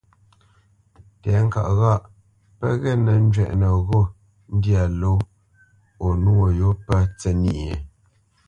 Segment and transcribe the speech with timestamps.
[1.21, 2.03] Tɛ̌ŋka ghâʼ
[2.57, 4.01] pə́ ghê nə́ njwɛ́ʼnə ghô
[4.55, 5.11] ndyâ ló
[6.05, 7.69] o nwô yô pə́ tsə́nyê?